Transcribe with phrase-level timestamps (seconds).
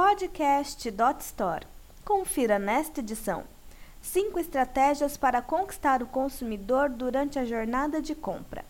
[0.00, 1.66] podcast.store.
[2.04, 3.42] Confira nesta edição
[4.00, 8.64] 5 estratégias para conquistar o consumidor durante a jornada de compra.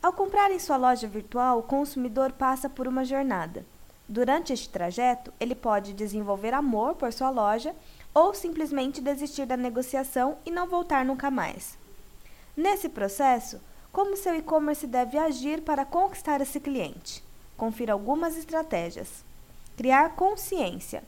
[0.00, 3.66] Ao comprar em sua loja virtual, o consumidor passa por uma jornada.
[4.08, 7.74] Durante este trajeto, ele pode desenvolver amor por sua loja
[8.14, 11.76] ou simplesmente desistir da negociação e não voltar nunca mais.
[12.56, 13.60] Nesse processo,
[13.90, 17.20] como seu e-commerce deve agir para conquistar esse cliente?
[17.56, 19.31] Confira algumas estratégias.
[19.76, 21.02] Criar consciência.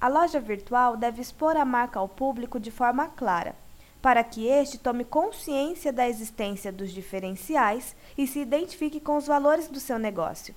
[0.00, 3.54] A loja virtual deve expor a marca ao público de forma clara,
[4.02, 9.68] para que este tome consciência da existência dos diferenciais e se identifique com os valores
[9.68, 10.54] do seu negócio.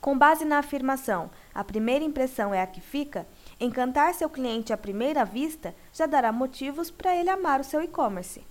[0.00, 3.26] Com base na afirmação a primeira impressão é a que fica,
[3.58, 8.44] encantar seu cliente à primeira vista já dará motivos para ele amar o seu e-commerce.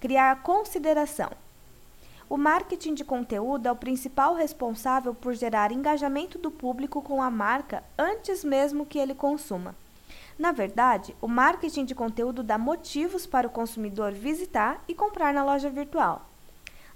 [0.00, 1.30] Criar consideração.
[2.32, 7.30] O marketing de conteúdo é o principal responsável por gerar engajamento do público com a
[7.30, 9.74] marca antes mesmo que ele consuma.
[10.38, 15.44] Na verdade, o marketing de conteúdo dá motivos para o consumidor visitar e comprar na
[15.44, 16.24] loja virtual.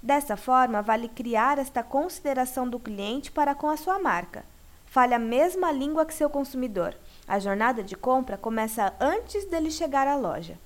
[0.01, 4.43] Dessa forma, vale criar esta consideração do cliente para com a sua marca.
[4.87, 6.95] Fale a mesma língua que seu consumidor.
[7.27, 10.57] A jornada de compra começa antes dele chegar à loja.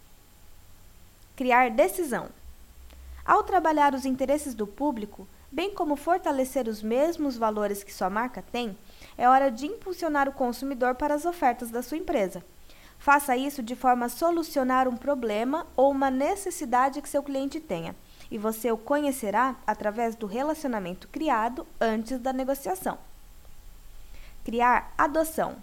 [1.36, 2.30] Criar decisão.
[3.26, 8.44] Ao trabalhar os interesses do público, bem como fortalecer os mesmos valores que sua marca
[8.52, 8.78] tem,
[9.18, 12.44] é hora de impulsionar o consumidor para as ofertas da sua empresa.
[12.98, 17.96] Faça isso de forma a solucionar um problema ou uma necessidade que seu cliente tenha
[18.32, 22.98] e você o conhecerá através do relacionamento criado antes da negociação.
[24.46, 25.58] Criar adoção.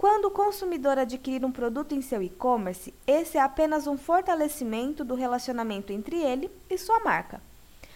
[0.00, 5.14] Quando o consumidor adquirir um produto em seu e-commerce, esse é apenas um fortalecimento do
[5.14, 7.38] relacionamento entre ele e sua marca.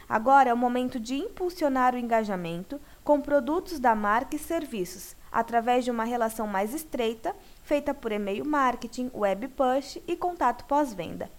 [0.06, 5.82] Agora é o momento de impulsionar o engajamento com produtos da marca e serviços, através
[5.82, 11.30] de uma relação mais estreita, feita por e-mail marketing, web push e contato pós-venda.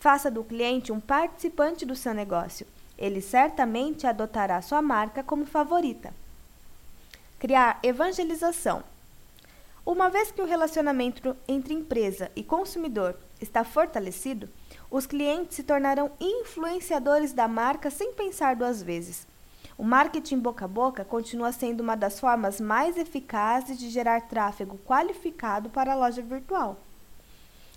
[0.00, 2.66] Faça do cliente um participante do seu negócio.
[2.98, 6.12] Ele certamente adotará sua marca como favorita.
[7.38, 8.82] Criar evangelização.
[9.84, 14.48] Uma vez que o relacionamento entre empresa e consumidor está fortalecido,
[14.88, 19.26] os clientes se tornarão influenciadores da marca sem pensar duas vezes.
[19.76, 24.78] O marketing boca a boca continua sendo uma das formas mais eficazes de gerar tráfego
[24.86, 26.78] qualificado para a loja virtual.